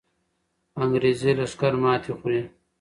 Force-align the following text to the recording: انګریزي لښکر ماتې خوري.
انګریزي 0.83 1.31
لښکر 1.39 1.73
ماتې 1.81 2.11
خوري. 2.17 2.41